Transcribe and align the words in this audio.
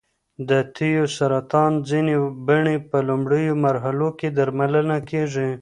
د 0.49 0.51
تیو 0.75 1.03
سرطان 1.17 1.71
ځینې 1.89 2.15
بڼې 2.47 2.75
په 2.89 2.97
لومړیو 3.07 3.53
مرحلو 3.65 4.09
کې 4.19 4.27
درملنه 4.37 4.97
کېږي. 5.09 5.49